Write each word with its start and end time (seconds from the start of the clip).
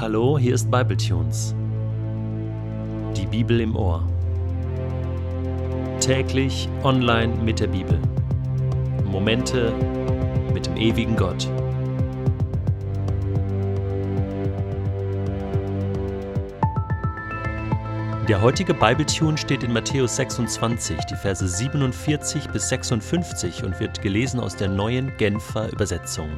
Hallo, 0.00 0.38
hier 0.38 0.54
ist 0.54 0.70
Bibletunes. 0.70 1.54
Die 3.14 3.26
Bibel 3.26 3.60
im 3.60 3.76
Ohr. 3.76 4.02
Täglich 6.00 6.70
online 6.84 7.34
mit 7.44 7.60
der 7.60 7.66
Bibel. 7.66 8.00
Momente 9.04 9.74
mit 10.54 10.64
dem 10.64 10.78
ewigen 10.78 11.16
Gott. 11.16 11.46
Der 18.26 18.40
heutige 18.40 18.72
Bibletune 18.72 19.36
steht 19.36 19.62
in 19.64 19.74
Matthäus 19.74 20.16
26, 20.16 20.96
die 21.10 21.16
Verse 21.16 21.46
47 21.46 22.48
bis 22.48 22.70
56 22.70 23.64
und 23.64 23.78
wird 23.78 24.00
gelesen 24.00 24.40
aus 24.40 24.56
der 24.56 24.70
neuen 24.70 25.14
Genfer 25.18 25.70
Übersetzung. 25.70 26.30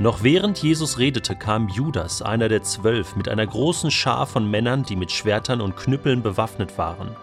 Noch 0.00 0.22
während 0.22 0.58
Jesus 0.58 0.98
redete, 0.98 1.34
kam 1.34 1.68
Judas, 1.68 2.22
einer 2.22 2.48
der 2.48 2.62
zwölf, 2.62 3.16
mit 3.16 3.28
einer 3.28 3.46
großen 3.46 3.90
Schar 3.90 4.26
von 4.26 4.48
Männern, 4.48 4.84
die 4.84 4.94
mit 4.94 5.10
Schwertern 5.10 5.60
und 5.60 5.76
Knüppeln 5.76 6.22
bewaffnet 6.22 6.78
waren. 6.78 7.16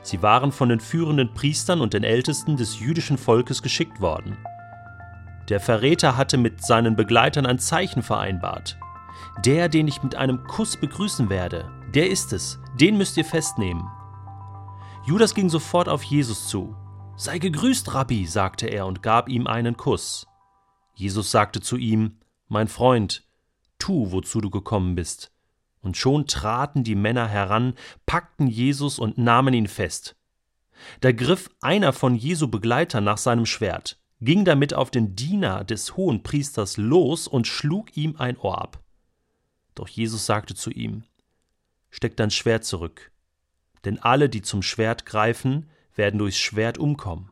Sie 0.00 0.22
waren 0.22 0.50
von 0.50 0.70
den 0.70 0.80
führenden 0.80 1.34
Priestern 1.34 1.82
und 1.82 1.92
den 1.92 2.02
Ältesten 2.02 2.56
des 2.56 2.80
jüdischen 2.80 3.18
Volkes 3.18 3.62
geschickt 3.62 4.00
worden. 4.00 4.38
Der 5.50 5.60
Verräter 5.60 6.16
hatte 6.16 6.38
mit 6.38 6.64
seinen 6.64 6.96
Begleitern 6.96 7.44
ein 7.44 7.58
Zeichen 7.58 8.02
vereinbart. 8.02 8.78
Der, 9.44 9.68
den 9.68 9.86
ich 9.86 10.02
mit 10.02 10.14
einem 10.14 10.44
Kuss 10.44 10.78
begrüßen 10.78 11.28
werde, 11.28 11.70
der 11.94 12.10
ist 12.10 12.32
es, 12.32 12.58
den 12.80 12.96
müsst 12.96 13.18
ihr 13.18 13.24
festnehmen. 13.26 13.86
Judas 15.04 15.34
ging 15.34 15.50
sofort 15.50 15.90
auf 15.90 16.02
Jesus 16.02 16.48
zu. 16.48 16.74
Sei 17.16 17.38
gegrüßt, 17.38 17.92
Rabbi, 17.92 18.26
sagte 18.26 18.66
er 18.66 18.86
und 18.86 19.02
gab 19.02 19.28
ihm 19.28 19.46
einen 19.46 19.76
Kuss. 19.76 20.26
Jesus 20.94 21.30
sagte 21.30 21.60
zu 21.60 21.76
ihm, 21.76 22.18
Mein 22.48 22.68
Freund, 22.68 23.24
tu, 23.78 24.12
wozu 24.12 24.40
du 24.40 24.50
gekommen 24.50 24.94
bist. 24.94 25.32
Und 25.80 25.96
schon 25.96 26.26
traten 26.26 26.84
die 26.84 26.94
Männer 26.94 27.28
heran, 27.28 27.74
packten 28.06 28.46
Jesus 28.46 28.98
und 28.98 29.18
nahmen 29.18 29.52
ihn 29.52 29.66
fest. 29.66 30.16
Da 31.00 31.12
griff 31.12 31.50
einer 31.60 31.92
von 31.92 32.14
Jesu 32.14 32.48
Begleitern 32.48 33.04
nach 33.04 33.18
seinem 33.18 33.46
Schwert, 33.46 33.98
ging 34.20 34.44
damit 34.44 34.74
auf 34.74 34.90
den 34.90 35.14
Diener 35.14 35.64
des 35.64 35.96
hohen 35.96 36.22
Priesters 36.22 36.76
los 36.76 37.28
und 37.28 37.46
schlug 37.46 37.96
ihm 37.96 38.16
ein 38.16 38.38
Ohr 38.38 38.60
ab. 38.60 38.82
Doch 39.74 39.88
Jesus 39.88 40.24
sagte 40.26 40.54
zu 40.54 40.70
ihm, 40.70 41.04
Steck 41.90 42.16
dein 42.16 42.30
Schwert 42.30 42.64
zurück, 42.64 43.12
denn 43.84 43.98
alle, 43.98 44.28
die 44.28 44.42
zum 44.42 44.62
Schwert 44.62 45.06
greifen, 45.06 45.68
werden 45.94 46.18
durchs 46.18 46.38
Schwert 46.38 46.78
umkommen. 46.78 47.30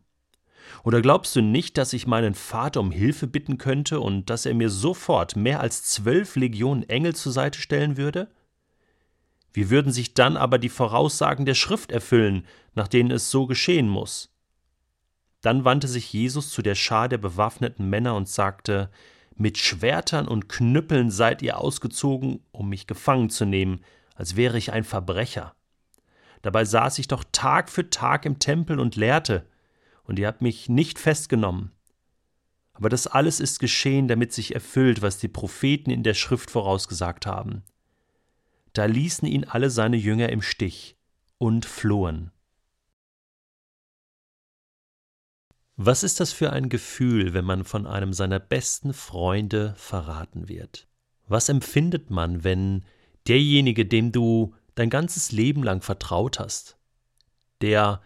Oder 0.85 1.03
glaubst 1.03 1.35
du 1.37 1.43
nicht, 1.43 1.79
dass 1.79 1.93
ich 1.93 2.07
meinen 2.07 2.35
Vater 2.35 2.81
um 2.81 2.91
Hilfe 2.91 3.27
bitten 3.27 3.59
könnte 3.59 4.01
und 4.01 4.31
dass 4.31 4.47
er 4.47 4.55
mir 4.55 4.71
sofort 4.71 5.37
mehr 5.37 5.61
als 5.61 5.85
zwölf 5.85 6.37
Legionen 6.37 6.89
Engel 6.89 7.15
zur 7.15 7.33
Seite 7.33 7.61
stellen 7.61 7.97
würde? 7.97 8.29
Wie 9.53 9.71
würden 9.71 9.93
sich 9.93 10.15
dann 10.15 10.37
aber 10.37 10.59
die 10.59 10.71
Voraussagen 10.71 11.45
der 11.45 11.55
Schrift 11.55 11.93
erfüllen, 11.93 12.47
nach 12.75 12.89
denen 12.89 13.11
es 13.11 13.31
so 13.31 13.47
geschehen 13.47 13.89
muss? 13.89 14.31
Dann 15.43 15.65
wandte 15.65 15.89
sich 15.89 16.13
Jesus 16.13 16.51
zu 16.51 16.63
der 16.63 16.75
Schar 16.75 17.09
der 17.09 17.19
bewaffneten 17.19 17.89
Männer 17.89 18.15
und 18.15 18.29
sagte, 18.29 18.91
Mit 19.35 19.59
Schwertern 19.59 20.29
und 20.29 20.49
Knüppeln 20.49 21.11
seid 21.11 21.43
ihr 21.43 21.59
ausgezogen, 21.59 22.41
um 22.53 22.69
mich 22.69 22.87
gefangen 22.87 23.29
zu 23.29 23.45
nehmen, 23.45 23.81
als 24.15 24.37
wäre 24.37 24.57
ich 24.57 24.73
ein 24.73 24.85
Verbrecher. 24.85 25.55
Dabei 26.43 26.65
saß 26.65 26.99
ich 26.99 27.09
doch 27.09 27.25
Tag 27.33 27.71
für 27.71 27.91
Tag 27.91 28.25
im 28.25 28.39
Tempel 28.39 28.81
und 28.81 28.97
lehrte, 28.97 29.47
und 30.05 30.19
ihr 30.19 30.27
habt 30.27 30.43
mich 30.43 30.69
nicht 30.69 30.99
festgenommen. 30.99 31.73
Aber 32.73 32.89
das 32.89 33.07
alles 33.07 33.41
ist 33.41 33.59
geschehen, 33.59 34.09
damit 34.09 34.33
sich 34.33 34.55
erfüllt, 34.55 35.03
was 35.03 35.19
die 35.19 35.29
Propheten 35.29 35.91
in 35.91 36.03
der 36.03 36.15
Schrift 36.15 36.51
vorausgesagt 36.51 37.27
haben. 37.27 37.63
Da 38.73 38.87
ließen 38.87 39.29
ihn 39.29 39.45
alle 39.45 39.71
seine 39.71 39.97
Jünger 39.97 40.31
im 40.31 40.43
Stich 40.43 40.97
und 41.39 41.67
flohen. 41.67 42.31
Was 45.77 46.03
ist 46.03 46.21
das 46.21 46.33
für 46.33 46.53
ein 46.53 46.69
Gefühl, 46.69 47.35
wenn 47.35 47.45
man 47.45 47.65
von 47.65 47.87
einem 47.87 48.13
seiner 48.13 48.39
besten 48.39 48.95
Freunde 48.95 49.75
verraten 49.77 50.49
wird? 50.49 50.87
Was 51.27 51.49
empfindet 51.49 52.11
man, 52.11 52.45
wenn 52.45 52.85
derjenige, 53.27 53.87
dem 53.87 54.13
du 54.13 54.55
dein 54.75 54.91
ganzes 54.91 55.33
Leben 55.33 55.63
lang 55.63 55.83
vertraut 55.83 56.39
hast, 56.39 56.77
der 57.61 58.03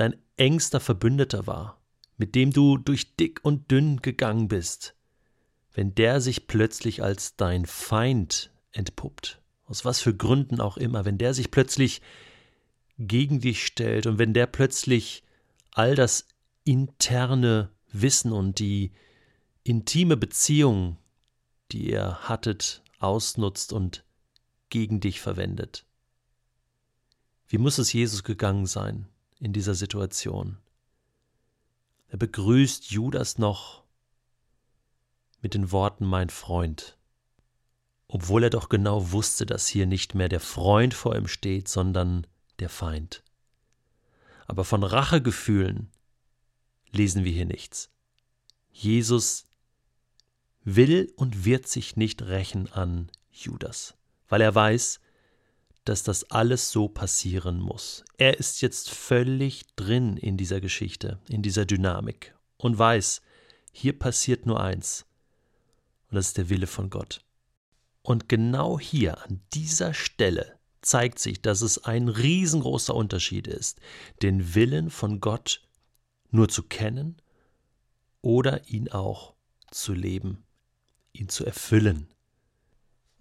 dein 0.00 0.16
engster 0.36 0.80
Verbündeter 0.80 1.46
war, 1.46 1.78
mit 2.16 2.34
dem 2.34 2.52
du 2.52 2.78
durch 2.78 3.16
dick 3.16 3.40
und 3.42 3.70
dünn 3.70 4.00
gegangen 4.00 4.48
bist, 4.48 4.94
wenn 5.74 5.94
der 5.94 6.22
sich 6.22 6.46
plötzlich 6.46 7.02
als 7.02 7.36
dein 7.36 7.66
Feind 7.66 8.50
entpuppt, 8.72 9.42
aus 9.66 9.84
was 9.84 10.00
für 10.00 10.16
Gründen 10.16 10.60
auch 10.60 10.78
immer, 10.78 11.04
wenn 11.04 11.18
der 11.18 11.34
sich 11.34 11.50
plötzlich 11.50 12.00
gegen 12.96 13.40
dich 13.40 13.66
stellt 13.66 14.06
und 14.06 14.18
wenn 14.18 14.32
der 14.32 14.46
plötzlich 14.46 15.22
all 15.70 15.94
das 15.94 16.26
interne 16.64 17.70
Wissen 17.92 18.32
und 18.32 18.58
die 18.58 18.92
intime 19.64 20.16
Beziehung, 20.16 20.96
die 21.72 21.90
ihr 21.90 22.28
hattet, 22.28 22.82
ausnutzt 22.98 23.74
und 23.74 24.04
gegen 24.70 25.00
dich 25.00 25.20
verwendet. 25.20 25.84
Wie 27.48 27.58
muss 27.58 27.76
es 27.76 27.92
Jesus 27.92 28.24
gegangen 28.24 28.64
sein? 28.64 29.06
In 29.40 29.52
dieser 29.52 29.74
Situation. 29.74 30.58
Er 32.08 32.18
begrüßt 32.18 32.90
Judas 32.90 33.38
noch 33.38 33.82
mit 35.40 35.54
den 35.54 35.72
Worten 35.72 36.04
mein 36.04 36.28
Freund, 36.28 36.98
obwohl 38.08 38.44
er 38.44 38.50
doch 38.50 38.68
genau 38.68 39.12
wusste, 39.12 39.46
dass 39.46 39.66
hier 39.66 39.86
nicht 39.86 40.14
mehr 40.14 40.28
der 40.28 40.40
Freund 40.40 40.94
vor 40.94 41.16
ihm 41.16 41.28
steht, 41.28 41.68
sondern 41.68 42.26
der 42.58 42.68
Feind. 42.68 43.22
Aber 44.46 44.64
von 44.64 44.82
Rachegefühlen 44.82 45.90
lesen 46.90 47.24
wir 47.24 47.32
hier 47.32 47.46
nichts. 47.46 47.90
Jesus 48.72 49.46
will 50.64 51.12
und 51.16 51.44
wird 51.44 51.66
sich 51.66 51.96
nicht 51.96 52.22
rächen 52.22 52.70
an 52.72 53.10
Judas, 53.30 53.94
weil 54.28 54.40
er 54.40 54.54
weiß, 54.54 55.00
dass 55.84 56.02
das 56.02 56.30
alles 56.30 56.70
so 56.70 56.88
passieren 56.88 57.60
muss. 57.60 58.04
Er 58.18 58.38
ist 58.38 58.60
jetzt 58.60 58.90
völlig 58.90 59.64
drin 59.76 60.16
in 60.16 60.36
dieser 60.36 60.60
Geschichte, 60.60 61.18
in 61.28 61.42
dieser 61.42 61.64
Dynamik 61.64 62.34
und 62.58 62.78
weiß, 62.78 63.22
hier 63.72 63.98
passiert 63.98 64.46
nur 64.46 64.60
eins, 64.60 65.06
und 66.10 66.16
das 66.16 66.28
ist 66.28 66.38
der 66.38 66.48
Wille 66.48 66.66
von 66.66 66.90
Gott. 66.90 67.24
Und 68.02 68.28
genau 68.28 68.78
hier, 68.78 69.22
an 69.24 69.40
dieser 69.52 69.94
Stelle, 69.94 70.58
zeigt 70.82 71.18
sich, 71.18 71.42
dass 71.42 71.60
es 71.60 71.84
ein 71.84 72.08
riesengroßer 72.08 72.94
Unterschied 72.94 73.46
ist, 73.46 73.80
den 74.22 74.54
Willen 74.54 74.90
von 74.90 75.20
Gott 75.20 75.62
nur 76.30 76.48
zu 76.48 76.62
kennen 76.62 77.20
oder 78.22 78.68
ihn 78.68 78.88
auch 78.88 79.34
zu 79.70 79.92
leben, 79.92 80.44
ihn 81.12 81.28
zu 81.28 81.44
erfüllen. 81.44 82.08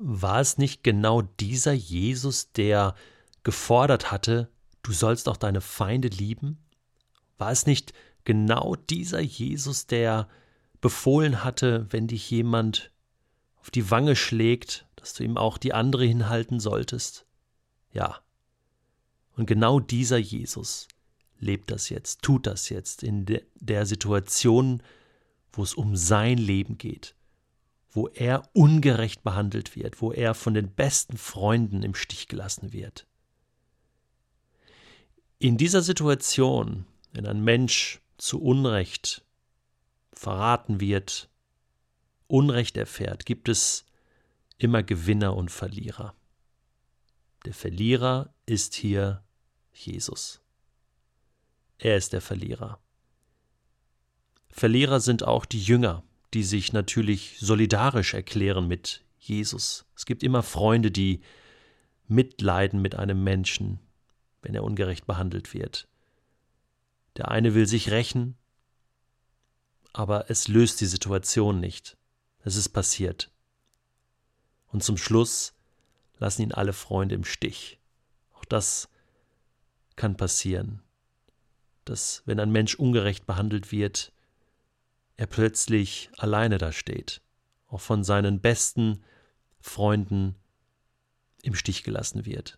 War 0.02 0.40
es 0.40 0.58
nicht 0.58 0.82
genau 0.82 1.22
dieser 1.22 1.74
Jesus, 1.74 2.54
der 2.54 2.96
gefordert 3.44 4.12
hatte, 4.12 4.50
du 4.82 4.94
sollst 4.94 5.28
auch 5.28 5.36
deine 5.36 5.60
Feinde 5.60 6.08
lieben? 6.08 6.58
War 7.38 7.52
es 7.52 7.66
nicht 7.66 7.92
genau 8.24 8.78
dieser 8.90 9.20
Jesus, 9.20 9.88
der 9.88 10.30
befohlen 10.80 11.44
hatte, 11.44 11.86
wenn 11.90 12.08
dich 12.08 12.32
jemand 12.32 12.92
auf 13.60 13.72
die 13.72 13.92
Wange 13.92 14.16
schlägt, 14.16 14.88
dass 14.96 15.16
du 15.16 15.26
ihm 15.26 15.36
auch 15.36 15.58
die 15.58 15.74
andere 15.74 16.06
hinhalten 16.06 16.62
solltest? 16.62 17.26
Ja. 17.92 18.22
Und 19.36 19.48
genau 19.48 19.82
dieser 19.82 20.18
Jesus 20.18 20.88
lebt 21.40 21.72
das 21.72 21.90
jetzt, 21.90 22.22
tut 22.22 22.48
das 22.48 22.70
jetzt 22.70 23.04
in 23.04 23.26
der 23.56 23.86
Situation, 23.86 24.82
wo 25.52 25.62
es 25.62 25.74
um 25.74 25.98
sein 25.98 26.38
Leben 26.38 26.78
geht 26.78 27.16
wo 27.92 28.08
er 28.08 28.50
ungerecht 28.54 29.24
behandelt 29.24 29.76
wird, 29.76 30.02
wo 30.02 30.12
er 30.12 30.36
von 30.36 30.54
den 30.54 30.74
besten 30.74 31.18
Freunden 31.18 31.84
im 31.84 31.96
Stich 31.96 32.28
gelassen 32.28 32.72
wird. 32.72 33.08
In 35.40 35.58
dieser 35.58 35.82
Situation, 35.82 36.86
wenn 37.14 37.26
ein 37.26 37.44
Mensch 37.44 38.02
zu 38.18 38.42
Unrecht 38.42 39.26
verraten 40.14 40.80
wird, 40.80 41.30
Unrecht 42.28 42.78
erfährt, 42.78 43.26
gibt 43.26 43.50
es 43.50 43.86
immer 44.58 44.84
Gewinner 44.84 45.36
und 45.36 45.50
Verlierer. 45.50 46.14
Der 47.46 47.54
Verlierer 47.54 48.34
ist 48.46 48.76
hier 48.76 49.24
Jesus. 49.74 50.42
Er 51.78 51.96
ist 51.96 52.12
der 52.12 52.22
Verlierer. 52.22 52.80
Verlierer 54.50 55.00
sind 55.00 55.24
auch 55.24 55.46
die 55.46 55.62
Jünger, 55.62 56.04
die 56.34 56.44
sich 56.44 56.74
natürlich 56.74 57.38
solidarisch 57.40 58.14
erklären 58.14 58.68
mit 58.68 59.04
Jesus. 59.18 59.86
Es 59.96 60.06
gibt 60.06 60.24
immer 60.24 60.44
Freunde, 60.44 60.92
die 60.92 61.22
mitleiden 62.08 62.82
mit 62.82 62.96
einem 62.96 63.24
Menschen, 63.24 63.80
wenn 64.42 64.56
er 64.56 64.64
ungerecht 64.64 65.06
behandelt 65.06 65.54
wird. 65.54 65.88
Der 67.18 67.30
eine 67.30 67.54
will 67.54 67.68
sich 67.68 67.92
rächen, 67.92 68.38
aber 69.94 70.30
es 70.30 70.48
löst 70.48 70.82
die 70.82 70.86
Situation 70.86 71.60
nicht. 71.60 71.98
Es 72.44 72.56
ist 72.56 72.70
passiert. 72.70 73.32
Und 74.68 74.84
zum 74.84 74.98
Schluss 74.98 75.54
lassen 76.18 76.44
ihn 76.44 76.52
alle 76.52 76.74
Freunde 76.74 77.16
im 77.16 77.26
Stich. 77.26 77.80
Auch 78.34 78.46
das 78.46 78.90
kann 79.96 80.16
passieren, 80.16 80.82
dass 81.86 82.24
wenn 82.26 82.40
ein 82.40 82.52
Mensch 82.52 82.76
ungerecht 82.76 83.26
behandelt 83.26 83.72
wird, 83.72 84.14
er 85.20 85.28
plötzlich 85.28 86.10
alleine 86.18 86.58
dasteht, 86.58 87.22
auch 87.68 87.82
von 87.82 88.06
seinen 88.06 88.40
besten 88.40 89.04
Freunden 89.60 90.36
im 91.42 91.56
Stich 91.56 91.84
gelassen 91.84 92.26
wird. 92.26 92.58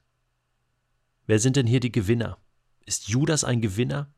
Wer 1.25 1.39
sind 1.39 1.55
denn 1.55 1.65
hier 1.65 1.79
die 1.79 1.91
Gewinner? 1.91 2.37
Ist 2.85 3.07
Judas 3.07 3.43
ein 3.43 3.61
Gewinner? 3.61 4.13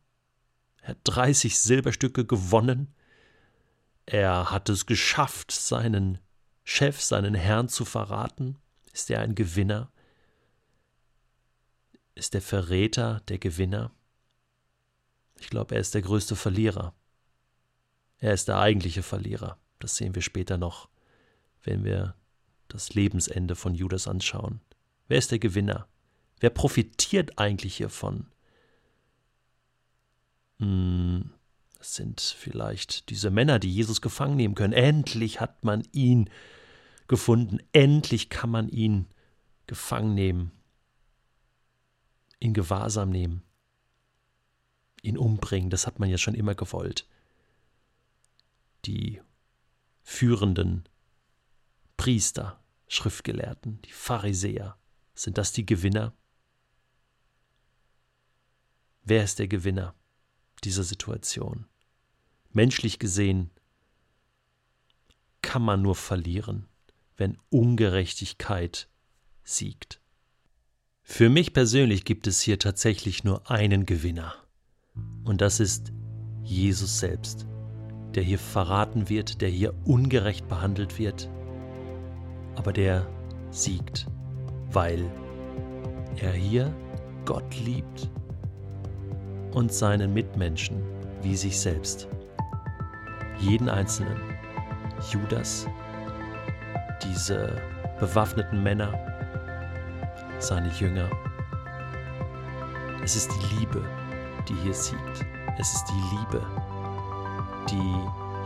Er 0.81 0.89
hat 0.89 0.97
30 1.05 1.57
Silberstücke 1.57 2.25
gewonnen. 2.25 2.93
Er 4.05 4.51
hat 4.51 4.67
es 4.67 4.87
geschafft, 4.87 5.51
seinen 5.51 6.19
Chef, 6.65 6.99
seinen 6.99 7.35
Herrn 7.35 7.69
zu 7.69 7.85
verraten. 7.85 8.57
Ist 8.91 9.09
er 9.09 9.21
ein 9.21 9.35
Gewinner? 9.35 9.89
Ist 12.13 12.33
der 12.33 12.41
Verräter 12.41 13.21
der 13.29 13.39
Gewinner? 13.39 13.95
Ich 15.39 15.49
glaube, 15.49 15.75
er 15.75 15.81
ist 15.81 15.93
der 15.93 16.01
größte 16.01 16.35
Verlierer. 16.35 16.93
Er 18.23 18.33
ist 18.33 18.47
der 18.47 18.57
eigentliche 18.57 19.03
Verlierer. 19.03 19.57
Das 19.79 19.97
sehen 19.97 20.15
wir 20.15 20.21
später 20.21 20.57
noch, 20.57 20.87
wenn 21.61 21.83
wir 21.83 22.15
das 22.69 22.93
Lebensende 22.93 23.53
von 23.53 23.75
Judas 23.75 24.07
anschauen. 24.07 24.61
Wer 25.09 25.17
ist 25.17 25.31
der 25.31 25.39
Gewinner? 25.39 25.89
Wer 26.39 26.49
profitiert 26.49 27.37
eigentlich 27.37 27.75
hiervon? 27.75 28.27
Hm, 30.59 31.31
es 31.81 31.95
sind 31.95 32.21
vielleicht 32.21 33.09
diese 33.09 33.29
Männer, 33.29 33.59
die 33.59 33.73
Jesus 33.73 33.99
gefangen 34.01 34.37
nehmen 34.37 34.55
können. 34.55 34.71
Endlich 34.71 35.41
hat 35.41 35.65
man 35.65 35.83
ihn 35.91 36.29
gefunden. 37.09 37.59
Endlich 37.73 38.29
kann 38.29 38.51
man 38.51 38.69
ihn 38.69 39.07
gefangen 39.67 40.13
nehmen, 40.13 40.53
in 42.39 42.53
Gewahrsam 42.53 43.09
nehmen, 43.09 43.43
ihn 45.01 45.17
umbringen. 45.17 45.69
Das 45.69 45.85
hat 45.85 45.99
man 45.99 46.09
ja 46.09 46.17
schon 46.17 46.35
immer 46.35 46.55
gewollt. 46.55 47.05
Die 48.85 49.21
führenden 50.01 50.87
Priester, 51.97 52.61
Schriftgelehrten, 52.87 53.81
die 53.83 53.91
Pharisäer, 53.91 54.77
sind 55.15 55.37
das 55.37 55.51
die 55.53 55.65
Gewinner? 55.65 56.13
Wer 59.03 59.23
ist 59.23 59.39
der 59.39 59.47
Gewinner 59.47 59.95
dieser 60.63 60.83
Situation? 60.83 61.67
Menschlich 62.51 62.99
gesehen 62.99 63.51
kann 65.41 65.61
man 65.61 65.81
nur 65.81 65.95
verlieren, 65.95 66.67
wenn 67.15 67.37
Ungerechtigkeit 67.49 68.89
siegt. 69.43 70.01
Für 71.01 71.29
mich 71.29 71.53
persönlich 71.53 72.05
gibt 72.05 72.27
es 72.27 72.41
hier 72.41 72.59
tatsächlich 72.59 73.23
nur 73.23 73.49
einen 73.51 73.85
Gewinner. 73.85 74.35
Und 75.23 75.41
das 75.41 75.59
ist 75.59 75.91
Jesus 76.43 76.99
selbst, 76.99 77.45
der 78.15 78.23
hier 78.23 78.39
verraten 78.39 79.09
wird, 79.09 79.41
der 79.41 79.49
hier 79.49 79.73
ungerecht 79.85 80.47
behandelt 80.47 80.99
wird, 80.99 81.29
aber 82.55 82.73
der 82.73 83.07
siegt, 83.49 84.07
weil 84.71 85.03
er 86.17 86.31
hier 86.31 86.73
Gott 87.25 87.55
liebt 87.63 88.11
und 89.53 89.71
seinen 89.71 90.13
Mitmenschen 90.13 90.81
wie 91.21 91.35
sich 91.35 91.59
selbst. 91.59 92.07
Jeden 93.39 93.69
Einzelnen. 93.69 94.17
Judas, 95.11 95.67
diese 97.03 97.61
bewaffneten 97.99 98.63
Männer, 98.63 98.93
seine 100.39 100.69
Jünger. 100.69 101.09
Es 103.03 103.15
ist 103.15 103.29
die 103.31 103.55
Liebe, 103.57 103.83
die 104.47 104.55
hier 104.63 104.73
siegt. 104.73 105.25
Es 105.59 105.73
ist 105.73 105.85
die 105.89 106.15
Liebe, 106.15 106.45
die 107.69 107.95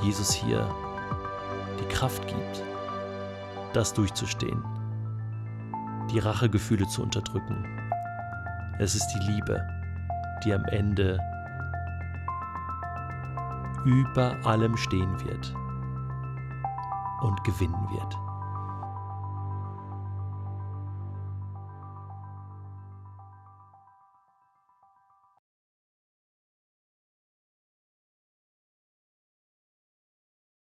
Jesus 0.02 0.32
hier 0.32 0.68
die 1.80 1.86
Kraft 1.94 2.28
gibt, 2.28 2.64
das 3.74 3.94
durchzustehen, 3.94 4.64
die 6.12 6.20
Rachegefühle 6.20 6.88
zu 6.88 7.04
unterdrücken. 7.04 7.66
Es 8.80 8.96
ist 8.96 9.08
die 9.08 9.32
Liebe, 9.32 9.68
die 10.44 10.54
am 10.54 10.66
Ende 10.66 11.20
über 13.86 14.36
allem 14.46 14.76
stehen 14.78 15.20
wird 15.26 15.54
und 17.22 17.44
gewinnen 17.44 17.90
wird. 17.92 18.27